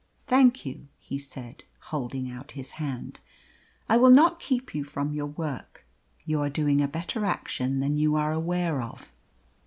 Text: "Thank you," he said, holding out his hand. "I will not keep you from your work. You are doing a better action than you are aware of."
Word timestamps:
"Thank 0.25 0.65
you," 0.65 0.87
he 0.97 1.19
said, 1.19 1.63
holding 1.79 2.27
out 2.31 2.53
his 2.57 2.71
hand. 2.81 3.19
"I 3.87 3.97
will 3.97 4.09
not 4.09 4.39
keep 4.39 4.73
you 4.73 4.83
from 4.83 5.13
your 5.13 5.27
work. 5.27 5.85
You 6.25 6.41
are 6.41 6.49
doing 6.49 6.81
a 6.81 6.87
better 6.87 7.23
action 7.23 7.81
than 7.81 7.97
you 7.97 8.15
are 8.15 8.33
aware 8.33 8.81
of." 8.81 9.13